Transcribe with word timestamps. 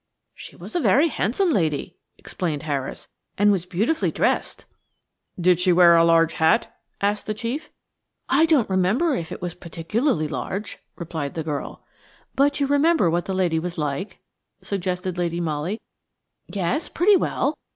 "She 0.33 0.55
was 0.55 0.75
a 0.75 0.79
very 0.79 1.09
handsome 1.09 1.51
lady," 1.53 1.95
explained 2.17 2.63
Harris, 2.63 3.07
"and 3.37 3.51
was 3.51 3.67
beautifully 3.67 4.09
dressed." 4.09 4.65
"Did 5.39 5.59
she 5.59 5.71
wear 5.71 5.95
a 5.95 6.03
large 6.03 6.33
hat?" 6.33 6.75
asked 7.01 7.27
the 7.27 7.35
chief. 7.35 7.69
"I 8.27 8.47
don't 8.47 8.67
remember 8.67 9.13
if 9.15 9.31
it 9.31 9.43
was 9.43 9.53
particularly 9.53 10.27
large," 10.27 10.79
replied 10.95 11.35
the 11.35 11.43
girl. 11.43 11.85
"But 12.33 12.59
you 12.59 12.65
remember 12.65 13.11
what 13.11 13.25
the 13.25 13.33
lady 13.35 13.59
was 13.59 13.77
like?" 13.77 14.17
suggested 14.63 15.19
Lady 15.19 15.39
Molly. 15.39 15.79
"Yes, 16.47 16.89
pretty 16.89 17.15
well. 17.15 17.59